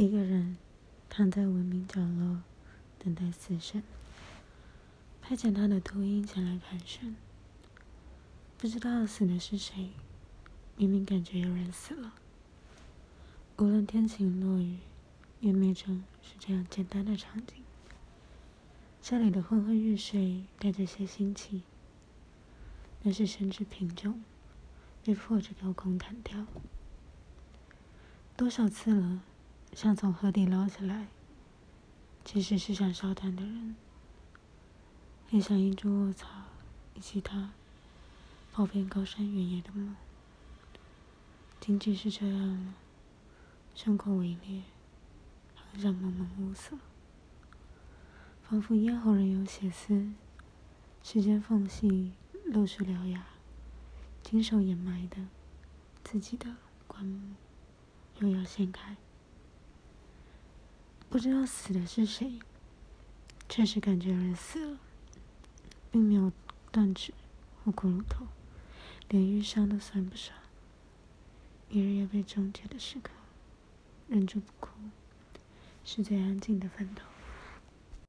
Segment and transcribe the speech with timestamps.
[0.00, 0.56] 一个人
[1.10, 2.40] 躺在文明角落，
[2.98, 3.82] 等待死神
[5.20, 7.14] 派遣他的秃鹰前来盘旋。
[8.56, 9.90] 不知道死的是谁，
[10.78, 12.14] 明明感觉有人死了。
[13.58, 14.78] 无论天晴落雨，
[15.40, 17.62] 也没成是这样简单的场景。
[19.02, 21.60] 这里的昏昏欲睡带着些腥气，
[23.02, 24.24] 那是身之贫穷，
[25.04, 26.46] 被迫着高空弹跳。
[28.34, 29.20] 多少次了？
[29.72, 31.06] 想从河底捞起来，
[32.24, 33.76] 其实是想烧炭的人，
[35.30, 36.26] 也想一株卧草，
[36.94, 37.52] 以及他
[38.52, 39.96] 跑遍高山原野的梦。
[41.60, 42.74] 仅仅是这样吗？
[43.74, 44.64] 胸口微裂，
[45.54, 46.76] 好像蒙蒙雾色，
[48.42, 50.12] 仿佛咽喉仍有血丝，
[51.02, 52.12] 时间缝隙
[52.44, 53.24] 露出獠牙，
[54.22, 55.28] 经受掩埋的
[56.02, 56.56] 自己的
[56.86, 57.34] 棺木
[58.18, 58.96] 又要掀开。
[61.10, 62.38] 不知道死的是谁，
[63.48, 64.78] 确实感觉人死了，
[65.90, 66.30] 并没有
[66.70, 67.12] 断指
[67.64, 68.28] 或骷髅头，
[69.08, 70.32] 连瘀伤都算不上。
[71.68, 73.10] 一日夜被终结的时刻，
[74.06, 74.70] 忍住不哭，
[75.84, 77.02] 是最安静的奋斗。